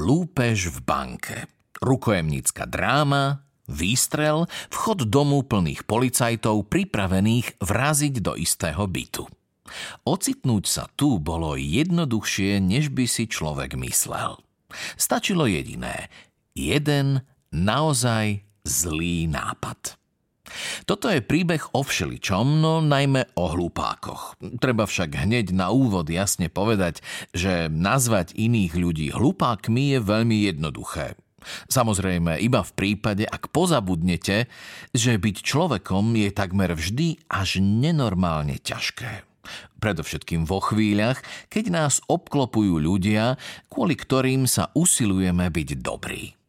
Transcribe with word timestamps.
Lúpež 0.00 0.72
v 0.72 0.78
banke. 0.80 1.44
Rukojemnícka 1.84 2.64
dráma, 2.64 3.44
výstrel, 3.68 4.48
vchod 4.72 5.04
domu 5.12 5.44
plných 5.44 5.84
policajtov 5.84 6.72
pripravených 6.72 7.60
vraziť 7.60 8.14
do 8.24 8.32
istého 8.32 8.80
bytu. 8.88 9.28
Ocitnúť 10.08 10.64
sa 10.64 10.88
tu 10.96 11.20
bolo 11.20 11.52
jednoduchšie, 11.52 12.64
než 12.64 12.88
by 12.96 13.04
si 13.04 13.28
človek 13.28 13.76
myslel. 13.76 14.40
Stačilo 14.96 15.44
jediné. 15.44 16.08
Jeden 16.56 17.20
naozaj 17.52 18.40
zlý 18.64 19.28
nápad. 19.28 19.99
Toto 20.84 21.06
je 21.08 21.24
príbeh 21.24 21.74
o 21.76 21.80
všeličom, 21.84 22.60
no 22.60 22.82
najmä 22.84 23.34
o 23.38 23.50
hlupákoch. 23.50 24.38
Treba 24.58 24.84
však 24.84 25.26
hneď 25.26 25.54
na 25.54 25.70
úvod 25.70 26.10
jasne 26.10 26.50
povedať, 26.50 27.02
že 27.32 27.70
nazvať 27.70 28.34
iných 28.34 28.72
ľudí 28.74 29.06
hlupákmi 29.14 29.96
je 29.96 29.98
veľmi 30.02 30.36
jednoduché. 30.50 31.14
Samozrejme, 31.72 32.36
iba 32.40 32.60
v 32.60 32.72
prípade, 32.76 33.24
ak 33.24 33.48
pozabudnete, 33.48 34.44
že 34.92 35.12
byť 35.16 35.36
človekom 35.40 36.12
je 36.16 36.28
takmer 36.32 36.76
vždy 36.76 37.16
až 37.32 37.64
nenormálne 37.64 38.60
ťažké. 38.60 39.24
Predovšetkým 39.80 40.44
vo 40.44 40.60
chvíľach, 40.60 41.24
keď 41.48 41.64
nás 41.72 42.04
obklopujú 42.04 42.76
ľudia, 42.76 43.40
kvôli 43.72 43.96
ktorým 43.96 44.44
sa 44.44 44.68
usilujeme 44.76 45.48
byť 45.48 45.68
dobrí. 45.80 46.39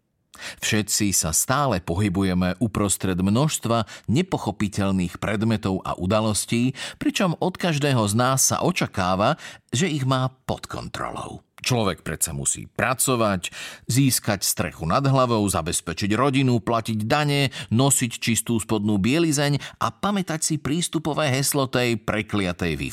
Všetci 0.62 1.10
sa 1.10 1.34
stále 1.34 1.82
pohybujeme 1.82 2.54
uprostred 2.62 3.18
množstva 3.18 3.90
nepochopiteľných 4.06 5.18
predmetov 5.18 5.82
a 5.82 5.98
udalostí, 5.98 6.78
pričom 7.02 7.34
od 7.42 7.58
každého 7.58 8.06
z 8.06 8.14
nás 8.14 8.54
sa 8.54 8.62
očakáva, 8.62 9.42
že 9.74 9.90
ich 9.90 10.05
má 10.05 10.30
pod 10.46 10.70
kontrolou. 10.70 11.42
Človek 11.62 12.02
predsa 12.02 12.34
musí 12.34 12.66
pracovať, 12.66 13.54
získať 13.86 14.42
strechu 14.42 14.86
nad 14.90 15.05
hlavou, 15.05 15.46
zabezpečiť 15.46 16.13
rodinu, 16.18 16.58
platiť 16.58 17.05
dane, 17.05 17.54
nosiť 17.70 18.12
čistú 18.18 18.57
spodnú 18.57 18.98
bielizeň 18.98 19.82
a 19.82 19.94
pamätať 19.94 20.41
si 20.41 20.55
prístupové 20.57 21.30
heslo 21.30 21.70
tej 21.70 22.02
prekliatej 22.02 22.74
wi 22.78 22.90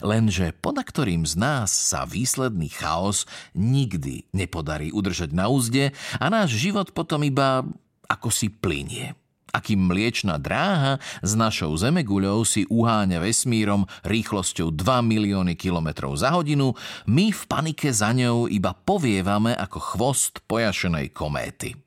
Lenže 0.00 0.54
poda 0.58 0.86
ktorým 0.86 1.26
z 1.26 1.34
nás 1.38 1.70
sa 1.70 2.06
výsledný 2.06 2.70
chaos 2.70 3.26
nikdy 3.52 4.26
nepodarí 4.30 4.94
udržať 4.94 5.34
na 5.34 5.50
úzde 5.50 5.90
a 6.18 6.26
náš 6.30 6.56
život 6.56 6.94
potom 6.94 7.22
iba 7.26 7.66
ako 8.06 8.28
si 8.30 8.52
plinie. 8.52 9.16
Akým 9.54 9.86
mliečna 9.86 10.34
dráha 10.42 10.98
s 11.22 11.38
našou 11.38 11.70
zemeguľou 11.78 12.42
si 12.42 12.66
uháňa 12.66 13.22
vesmírom 13.22 13.86
rýchlosťou 14.02 14.74
2 14.74 14.82
milióny 14.82 15.54
kilometrov 15.54 16.18
za 16.18 16.34
hodinu, 16.34 16.74
my 17.06 17.30
v 17.30 17.42
panike 17.46 17.94
za 17.94 18.10
ňou 18.10 18.50
iba 18.50 18.74
povievame 18.74 19.54
ako 19.54 19.78
chvost 19.94 20.42
pojašenej 20.50 21.14
kométy. 21.14 21.78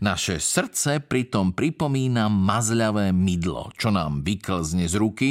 Naše 0.00 0.38
srdce 0.38 1.00
pritom 1.00 1.56
pripomína 1.56 2.28
mazľavé 2.28 3.10
mydlo, 3.10 3.72
čo 3.76 3.90
nám 3.90 4.22
vyklzne 4.22 4.84
z 4.86 4.94
ruky, 5.00 5.30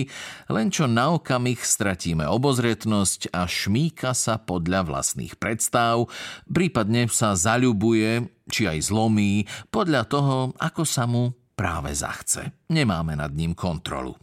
len 0.50 0.73
čo 0.73 0.89
na 0.89 1.16
okamih 1.16 1.61
stratíme 1.61 2.25
obozretnosť 2.25 3.31
a 3.31 3.45
šmíka 3.45 4.12
sa 4.17 4.42
podľa 4.42 4.88
vlastných 4.88 5.38
predstav, 5.38 6.09
prípadne 6.50 7.08
sa 7.08 7.38
zaľubuje, 7.38 8.28
či 8.50 8.67
aj 8.67 8.92
zlomí, 8.92 9.45
podľa 9.69 10.03
toho, 10.09 10.36
ako 10.59 10.84
sa 10.84 11.06
mu 11.08 11.31
práve 11.56 11.94
zachce. 11.94 12.66
Nemáme 12.73 13.14
nad 13.14 13.31
ním 13.31 13.53
kontrolu. 13.53 14.17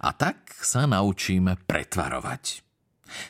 A 0.00 0.12
tak 0.16 0.56
sa 0.60 0.88
naučíme 0.88 1.68
pretvarovať. 1.68 2.64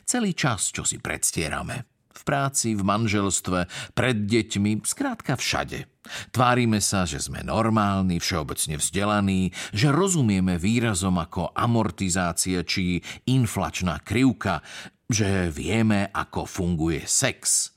Celý 0.06 0.32
čas, 0.32 0.70
čo 0.72 0.86
si 0.86 1.02
predstierame. 1.02 1.95
V 2.16 2.22
práci, 2.24 2.72
v 2.72 2.82
manželstve, 2.82 3.68
pred 3.92 4.24
deťmi, 4.24 4.80
skrátka 4.88 5.36
všade. 5.36 5.84
Tvárime 6.32 6.80
sa, 6.80 7.04
že 7.04 7.20
sme 7.20 7.44
normálni, 7.44 8.16
všeobecne 8.16 8.80
vzdelaní, 8.80 9.52
že 9.76 9.92
rozumieme 9.92 10.56
výrazom 10.56 11.20
ako 11.20 11.52
amortizácia 11.52 12.64
či 12.64 13.04
inflačná 13.28 14.00
krivka, 14.00 14.64
že 15.06 15.52
vieme, 15.52 16.08
ako 16.10 16.48
funguje 16.48 17.04
sex– 17.04 17.36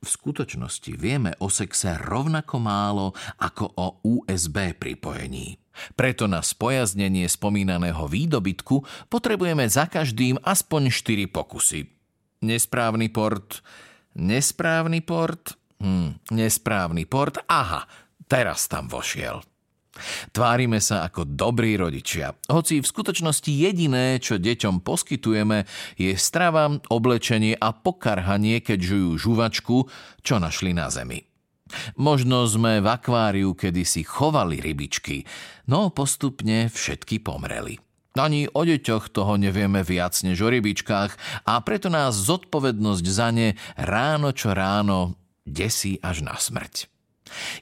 v 0.00 0.08
skutočnosti 0.08 0.92
vieme 0.96 1.36
o 1.42 1.52
sexe 1.52 2.00
rovnako 2.00 2.56
málo 2.56 3.06
ako 3.36 3.64
o 3.76 3.86
USB 4.00 4.72
pripojení. 4.72 5.60
Preto 5.92 6.24
na 6.24 6.40
spojaznenie 6.40 7.28
spomínaného 7.28 8.08
výdobytku 8.08 8.80
potrebujeme 9.12 9.68
za 9.68 9.84
každým 9.84 10.40
aspoň 10.40 10.88
4 10.88 11.28
pokusy. 11.28 11.95
Nesprávny 12.44 13.08
port, 13.08 13.64
nesprávny 14.16 15.00
port, 15.00 15.56
hm, 15.80 16.20
nesprávny 16.36 17.08
port, 17.08 17.40
aha, 17.48 17.88
teraz 18.28 18.68
tam 18.68 18.88
vošiel. 18.88 19.40
Tvárime 20.32 20.76
sa 20.84 21.08
ako 21.08 21.24
dobrí 21.24 21.80
rodičia, 21.80 22.36
hoci 22.52 22.84
v 22.84 22.90
skutočnosti 22.90 23.48
jediné, 23.48 24.20
čo 24.20 24.36
deťom 24.36 24.84
poskytujeme, 24.84 25.64
je 25.96 26.12
strava, 26.20 26.68
oblečenie 26.92 27.56
a 27.56 27.72
pokarhanie, 27.72 28.60
keď 28.60 28.78
žujú 28.84 29.10
žuvačku, 29.16 29.76
čo 30.20 30.36
našli 30.36 30.76
na 30.76 30.92
zemi. 30.92 31.24
Možno 31.98 32.46
sme 32.46 32.78
v 32.78 32.86
akváriu 32.86 33.56
kedysi 33.56 34.06
chovali 34.06 34.62
rybičky, 34.62 35.26
no 35.66 35.90
postupne 35.90 36.70
všetky 36.70 37.18
pomreli. 37.18 37.85
Ani 38.16 38.48
o 38.48 38.64
deťoch 38.64 39.12
toho 39.12 39.36
nevieme 39.36 39.84
viac 39.84 40.16
než 40.24 40.40
o 40.40 40.48
rybičkách 40.48 41.44
a 41.44 41.60
preto 41.60 41.92
nás 41.92 42.16
zodpovednosť 42.16 43.04
za 43.04 43.28
ne 43.28 43.52
ráno 43.76 44.32
čo 44.32 44.56
ráno 44.56 45.20
desí 45.44 46.00
až 46.00 46.26
na 46.26 46.34
smrť. 46.34 46.90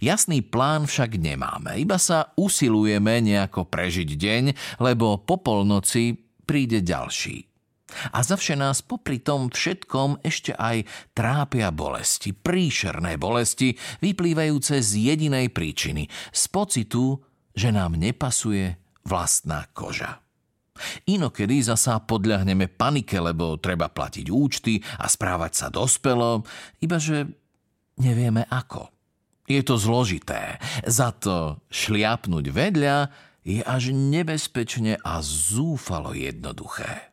Jasný 0.00 0.44
plán 0.44 0.84
však 0.84 1.16
nemáme, 1.16 1.81
iba 1.81 1.97
sa 1.97 2.32
usilujeme 2.37 3.25
nejako 3.25 3.66
prežiť 3.66 4.10
deň, 4.12 4.44
lebo 4.81 5.20
po 5.25 5.41
polnoci 5.41 6.20
príde 6.44 6.84
ďalší. 6.84 7.48
A 8.10 8.26
zavše 8.26 8.59
nás 8.59 8.82
popri 8.82 9.22
tom 9.22 9.48
všetkom 9.54 10.25
ešte 10.26 10.53
aj 10.56 10.82
trápia 11.15 11.71
bolesti, 11.71 12.34
príšerné 12.34 13.16
bolesti, 13.16 13.78
vyplývajúce 14.03 14.82
z 14.82 14.91
jedinej 15.15 15.54
príčiny, 15.54 16.10
z 16.34 16.42
pocitu, 16.50 17.22
že 17.54 17.71
nám 17.71 17.94
nepasuje 17.94 18.75
vlastná 19.06 19.71
koža. 19.71 20.24
Inokedy 21.07 21.62
zasa 21.62 22.03
podľahneme 22.03 22.67
panike, 22.67 23.17
lebo 23.23 23.61
treba 23.62 23.87
platiť 23.87 24.27
účty 24.29 24.83
a 24.99 25.07
správať 25.07 25.53
sa 25.55 25.67
dospelo, 25.71 26.43
iba 26.83 26.99
že 26.99 27.31
nevieme 27.99 28.43
ako. 28.51 28.91
Je 29.45 29.61
to 29.61 29.77
zložité. 29.77 30.57
Za 30.89 31.13
to 31.13 31.61
šliapnúť 31.69 32.49
vedľa 32.49 33.13
je 33.45 33.61
až 33.61 33.93
nebezpečne 33.93 34.97
a 35.05 35.21
zúfalo 35.21 36.17
jednoduché. 36.17 37.13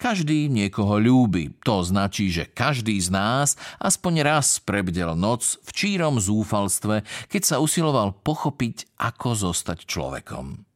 Každý 0.00 0.48
niekoho 0.48 0.96
ľúbi. 0.96 1.56
To 1.64 1.84
značí, 1.84 2.32
že 2.32 2.48
každý 2.48 2.96
z 3.00 3.12
nás 3.12 3.56
aspoň 3.80 4.24
raz 4.24 4.60
prebdel 4.60 5.12
noc 5.12 5.60
v 5.64 5.70
čírom 5.72 6.16
zúfalstve, 6.16 7.04
keď 7.28 7.42
sa 7.44 7.56
usiloval 7.60 8.16
pochopiť, 8.24 8.96
ako 8.96 9.52
zostať 9.52 9.84
človekom. 9.84 10.67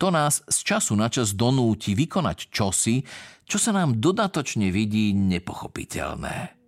To 0.00 0.12
nás 0.12 0.44
z 0.46 0.58
času 0.62 0.96
na 0.98 1.08
čas 1.12 1.36
donúti 1.36 1.96
vykonať 1.96 2.38
čosi, 2.52 3.02
čo 3.44 3.56
sa 3.60 3.72
nám 3.72 4.00
dodatočne 4.00 4.72
vidí 4.72 5.12
nepochopiteľné 5.12 6.62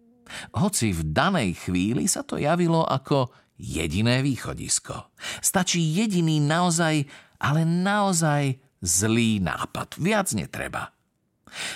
hoci 0.55 0.93
v 0.95 1.03
danej 1.15 1.69
chvíli 1.69 2.11
sa 2.11 2.27
to 2.27 2.41
javilo 2.41 2.85
ako 2.85 3.31
jediné 3.61 4.25
východisko. 4.25 5.15
Stačí 5.39 5.81
jediný 5.81 6.43
naozaj, 6.43 7.07
ale 7.39 7.63
naozaj 7.63 8.59
zlý 8.83 9.39
nápad. 9.41 9.97
Viac 10.01 10.35
netreba. 10.35 10.91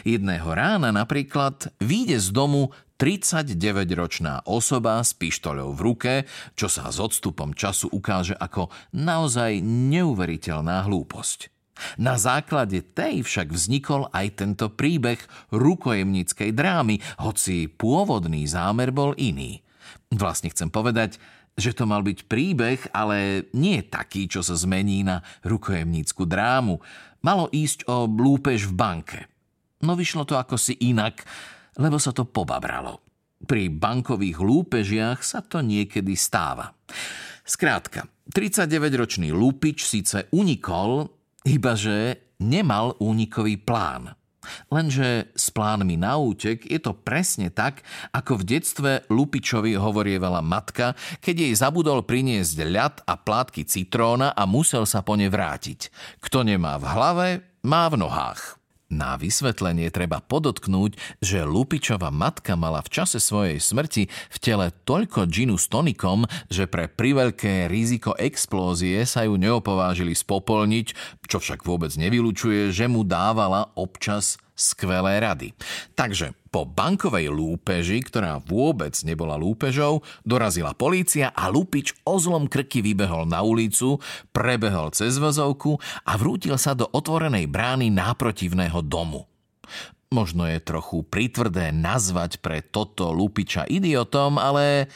Jedného 0.02 0.50
rána 0.50 0.90
napríklad 0.90 1.70
vyjde 1.78 2.18
z 2.18 2.28
domu 2.34 2.74
39-ročná 2.98 4.42
osoba 4.50 4.98
s 4.98 5.14
pištoľou 5.14 5.70
v 5.70 5.80
ruke, 5.80 6.12
čo 6.58 6.66
sa 6.66 6.90
s 6.90 6.98
odstupom 6.98 7.54
času 7.54 7.86
ukáže 7.94 8.34
ako 8.34 8.74
naozaj 8.90 9.62
neuveriteľná 9.62 10.82
hlúposť. 10.90 11.54
Na 11.94 12.18
základe 12.18 12.82
tej 12.82 13.22
však 13.22 13.54
vznikol 13.54 14.10
aj 14.10 14.42
tento 14.42 14.66
príbeh 14.66 15.22
rukojemníckej 15.54 16.50
drámy, 16.50 16.98
hoci 17.22 17.70
pôvodný 17.70 18.42
zámer 18.50 18.90
bol 18.90 19.14
iný. 19.14 19.62
Vlastne 20.10 20.50
chcem 20.50 20.66
povedať, 20.66 21.22
že 21.58 21.74
to 21.74 21.86
mal 21.86 22.02
byť 22.02 22.26
príbeh, 22.26 22.90
ale 22.94 23.50
nie 23.54 23.82
taký, 23.82 24.26
čo 24.30 24.42
sa 24.42 24.54
zmení 24.54 25.06
na 25.06 25.22
rukojemnícku 25.46 26.26
drámu. 26.26 26.82
Malo 27.22 27.50
ísť 27.50 27.86
o 27.90 28.06
lúpež 28.06 28.70
v 28.70 28.74
banke. 28.74 29.18
No 29.82 29.94
vyšlo 29.94 30.26
to 30.26 30.34
ako 30.34 30.58
si 30.58 30.74
inak, 30.78 31.22
lebo 31.78 31.96
sa 31.96 32.10
to 32.10 32.26
pobabralo. 32.26 33.00
Pri 33.38 33.70
bankových 33.70 34.42
lúpežiach 34.42 35.22
sa 35.22 35.40
to 35.40 35.62
niekedy 35.62 36.18
stáva. 36.18 36.74
Skrátka, 37.46 38.10
39-ročný 38.34 39.32
lúpič 39.32 39.86
síce 39.86 40.26
unikol, 40.34 41.08
Ibaže 41.48 42.28
nemal 42.44 42.98
únikový 43.00 43.56
plán. 43.56 44.12
Lenže 44.68 45.32
s 45.32 45.48
plánmi 45.52 45.96
na 46.00 46.16
útek 46.16 46.64
je 46.64 46.80
to 46.80 46.96
presne 46.96 47.52
tak, 47.52 47.84
ako 48.12 48.40
v 48.40 48.46
detstve 48.56 48.90
Lupičovi 49.08 49.76
hovorievala 49.76 50.40
matka, 50.40 50.96
keď 51.20 51.48
jej 51.48 51.54
zabudol 51.56 52.04
priniesť 52.04 52.56
ľad 52.68 52.94
a 53.04 53.16
plátky 53.16 53.64
citróna 53.68 54.32
a 54.32 54.44
musel 54.48 54.84
sa 54.88 55.04
po 55.04 55.16
ne 55.16 55.28
vrátiť. 55.28 55.92
Kto 56.20 56.44
nemá 56.44 56.80
v 56.80 56.84
hlave, 56.84 57.28
má 57.64 57.88
v 57.92 58.00
nohách. 58.00 58.57
Na 58.88 59.20
vysvetlenie 59.20 59.92
treba 59.92 60.24
podotknúť, 60.24 61.20
že 61.20 61.44
Lupičova 61.44 62.08
matka 62.08 62.56
mala 62.56 62.80
v 62.80 62.88
čase 62.88 63.20
svojej 63.20 63.60
smrti 63.60 64.08
v 64.08 64.36
tele 64.40 64.72
toľko 64.88 65.28
džinu 65.28 65.60
s 65.60 65.68
tonikom, 65.68 66.24
že 66.48 66.64
pre 66.64 66.88
priveľké 66.88 67.68
riziko 67.68 68.16
explózie 68.16 69.04
sa 69.04 69.28
ju 69.28 69.36
neopovážili 69.36 70.16
spopolniť, 70.16 71.20
čo 71.28 71.36
však 71.36 71.68
vôbec 71.68 71.92
nevylučuje, 72.00 72.72
že 72.72 72.88
mu 72.88 73.04
dávala 73.04 73.68
občas 73.76 74.40
skvelé 74.58 75.22
rady. 75.22 75.54
Takže 75.94 76.34
po 76.50 76.66
bankovej 76.66 77.30
lúpeži, 77.30 78.02
ktorá 78.02 78.42
vôbec 78.42 78.98
nebola 79.06 79.38
lúpežou, 79.38 80.02
dorazila 80.26 80.74
polícia 80.74 81.30
a 81.30 81.46
Lupič 81.46 81.94
o 82.02 82.18
zlom 82.18 82.50
krky 82.50 82.82
vybehol 82.82 83.30
na 83.30 83.46
ulicu, 83.46 84.02
prebehol 84.34 84.90
cez 84.90 85.22
vozovku 85.22 85.78
a 86.02 86.18
vrútil 86.18 86.58
sa 86.58 86.74
do 86.74 86.90
otvorenej 86.90 87.46
brány 87.46 87.94
náprotivného 87.94 88.82
domu. 88.82 89.30
Možno 90.08 90.48
je 90.48 90.58
trochu 90.58 91.04
pritvrdé 91.04 91.68
nazvať 91.68 92.40
pre 92.40 92.64
toto 92.64 93.12
Lupiča 93.12 93.68
idiotom, 93.68 94.40
ale 94.40 94.88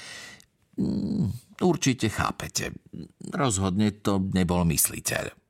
mm, 0.81 1.61
určite 1.61 2.09
chápete. 2.09 2.73
Rozhodne 3.29 3.93
to 4.00 4.25
nebol 4.32 4.64
mysliteľ. 4.64 5.42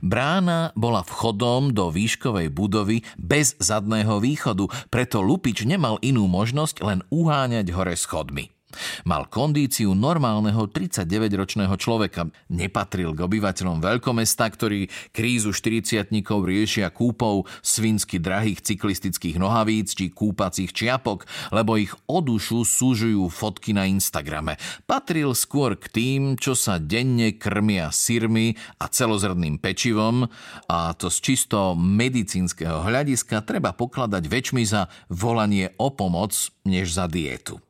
Brána 0.00 0.72
bola 0.74 1.04
vchodom 1.04 1.76
do 1.76 1.92
výškovej 1.92 2.48
budovy 2.50 3.04
bez 3.20 3.54
zadného 3.60 4.18
východu, 4.18 4.66
preto 4.88 5.20
Lupič 5.20 5.68
nemal 5.68 6.00
inú 6.00 6.24
možnosť 6.26 6.82
len 6.82 7.00
uháňať 7.12 7.70
hore 7.76 7.94
schodmi. 7.94 8.55
Mal 9.04 9.26
kondíciu 9.26 9.92
normálneho 9.92 10.70
39-ročného 10.70 11.74
človeka. 11.76 12.30
Nepatril 12.52 13.12
k 13.16 13.24
obyvateľom 13.26 13.82
veľkomesta, 13.82 14.46
ktorí 14.46 14.88
krízu 15.10 15.50
40 15.50 16.12
riešia 16.46 16.88
kúpou 16.94 17.44
svinsky 17.60 18.22
drahých 18.22 18.62
cyklistických 18.62 19.36
nohavíc 19.36 19.92
či 19.96 20.12
kúpacích 20.12 20.70
čiapok, 20.70 21.26
lebo 21.50 21.76
ich 21.76 21.92
o 22.06 22.22
dušu 22.22 22.62
súžujú 22.62 23.26
fotky 23.28 23.74
na 23.74 23.88
Instagrame. 23.90 24.58
Patril 24.86 25.34
skôr 25.34 25.74
k 25.74 25.90
tým, 25.90 26.20
čo 26.38 26.54
sa 26.54 26.78
denne 26.78 27.34
krmia 27.34 27.90
syrmi 27.90 28.54
a 28.78 28.86
celozrným 28.86 29.58
pečivom 29.58 30.28
a 30.70 30.78
to 30.94 31.10
z 31.10 31.18
čisto 31.20 31.74
medicínskeho 31.74 32.86
hľadiska 32.86 33.42
treba 33.42 33.74
pokladať 33.74 34.22
väčšmi 34.26 34.62
za 34.62 34.86
volanie 35.10 35.74
o 35.76 35.90
pomoc, 35.90 36.32
než 36.66 36.94
za 36.94 37.10
dietu. 37.10 37.65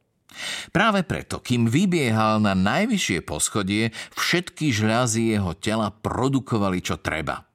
Práve 0.71 1.03
preto, 1.03 1.41
kým 1.41 1.69
vybiehal 1.69 2.41
na 2.43 2.53
najvyššie 2.53 3.25
poschodie, 3.25 3.91
všetky 4.15 4.73
žľazy 4.73 5.37
jeho 5.37 5.53
tela 5.57 5.91
produkovali 5.91 6.81
čo 6.81 7.01
treba. 7.01 7.47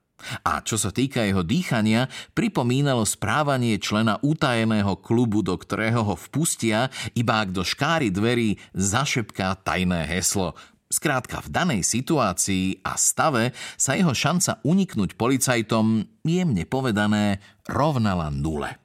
A 0.46 0.62
čo 0.62 0.78
sa 0.78 0.94
týka 0.94 1.26
jeho 1.26 1.42
dýchania, 1.42 2.06
pripomínalo 2.38 3.06
správanie 3.10 3.82
člena 3.82 4.22
utajeného 4.22 4.98
klubu, 5.02 5.42
do 5.42 5.58
ktorého 5.58 6.06
ho 6.06 6.16
vpustia, 6.18 6.94
iba 7.18 7.42
ak 7.42 7.50
do 7.50 7.66
škáry 7.66 8.14
dverí 8.14 8.62
zašepká 8.78 9.66
tajné 9.66 10.06
heslo. 10.06 10.54
Skrátka, 10.92 11.40
v 11.40 11.50
danej 11.56 11.82
situácii 11.88 12.84
a 12.84 13.00
stave 13.00 13.56
sa 13.80 13.96
jeho 13.96 14.12
šanca 14.12 14.60
uniknúť 14.68 15.16
policajtom, 15.16 16.04
jemne 16.28 16.68
povedané, 16.68 17.40
rovnala 17.64 18.28
nule. 18.28 18.81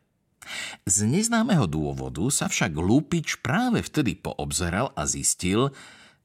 Z 0.86 1.06
neznámeho 1.06 1.66
dôvodu 1.66 2.26
sa 2.30 2.46
však 2.46 2.74
Lúpič 2.74 3.42
práve 3.42 3.82
vtedy 3.82 4.14
poobzeral 4.18 4.94
a 4.94 5.04
zistil, 5.04 5.74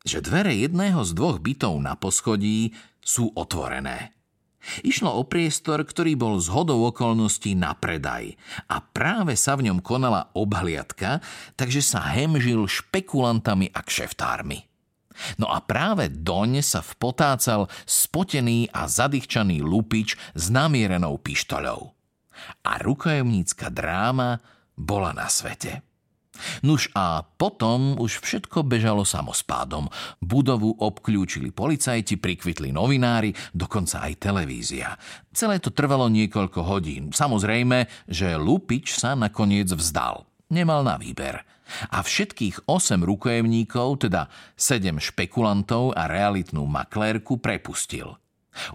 že 0.01 0.21
dvere 0.21 0.53
jedného 0.57 1.01
z 1.05 1.11
dvoch 1.13 1.37
bytov 1.37 1.77
na 1.77 1.93
poschodí 1.93 2.73
sú 3.01 3.33
otvorené. 3.37 4.13
Išlo 4.85 5.17
o 5.17 5.25
priestor, 5.25 5.81
ktorý 5.81 6.13
bol 6.13 6.37
z 6.37 6.53
okolností 6.53 7.57
na 7.57 7.73
predaj 7.73 8.37
a 8.69 8.77
práve 8.77 9.33
sa 9.33 9.57
v 9.57 9.69
ňom 9.69 9.81
konala 9.81 10.29
obhliadka, 10.37 11.17
takže 11.57 11.81
sa 11.81 12.05
hemžil 12.13 12.69
špekulantami 12.69 13.73
a 13.73 13.81
kšeftármi. 13.81 14.69
No 15.41 15.49
a 15.49 15.65
práve 15.65 16.13
doň 16.13 16.61
sa 16.61 16.85
vpotácal 16.85 17.67
spotený 17.89 18.69
a 18.69 18.85
zadýchčaný 18.85 19.65
lupič 19.65 20.13
s 20.37 20.53
namierenou 20.53 21.17
pištoľou 21.17 22.00
a 22.61 22.81
rukojemnícka 22.81 23.69
dráma 23.69 24.39
bola 24.77 25.13
na 25.13 25.27
svete. 25.29 25.85
Nuž 26.65 26.89
a 26.97 27.21
potom 27.21 27.99
už 28.01 28.23
všetko 28.23 28.65
bežalo 28.65 29.05
samospádom. 29.05 29.91
Budovu 30.17 30.73
obklúčili 30.79 31.53
policajti, 31.53 32.17
prikvitli 32.17 32.73
novinári, 32.73 33.35
dokonca 33.53 34.01
aj 34.09 34.17
televízia. 34.17 34.97
Celé 35.29 35.61
to 35.61 35.69
trvalo 35.69 36.09
niekoľko 36.09 36.65
hodín. 36.65 37.13
Samozrejme, 37.13 37.85
že 38.09 38.39
Lupič 38.39 38.97
sa 38.97 39.13
nakoniec 39.13 39.69
vzdal. 39.69 40.25
Nemal 40.51 40.81
na 40.83 40.97
výber. 40.97 41.45
A 41.87 42.03
všetkých 42.03 42.67
8 42.67 42.99
rukojemníkov, 42.99 44.07
teda 44.07 44.27
7 44.59 44.99
špekulantov 44.99 45.95
a 45.95 46.09
realitnú 46.11 46.67
maklérku 46.67 47.39
prepustil. 47.39 48.19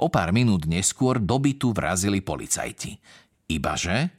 O 0.01 0.09
pár 0.09 0.33
minút 0.33 0.65
neskôr 0.65 1.21
do 1.21 1.37
bytu 1.37 1.77
vrazili 1.77 2.25
policajti. 2.25 2.97
Ibaže 3.47 4.11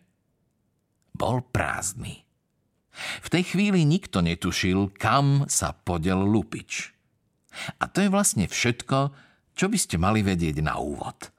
bol 1.17 1.43
prázdny. 1.43 2.23
V 2.97 3.27
tej 3.29 3.43
chvíli 3.53 3.85
nikto 3.85 4.21
netušil, 4.21 4.93
kam 4.97 5.45
sa 5.49 5.73
podel 5.73 6.17
Lupič. 6.21 6.93
A 7.81 7.89
to 7.89 8.05
je 8.05 8.09
vlastne 8.09 8.45
všetko, 8.45 9.13
čo 9.57 9.65
by 9.69 9.77
ste 9.77 9.97
mali 9.97 10.21
vedieť 10.21 10.61
na 10.61 10.77
úvod. 10.77 11.33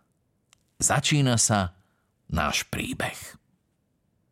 Začína 0.78 1.38
sa 1.38 1.74
náš 2.30 2.66
príbeh. 2.66 3.37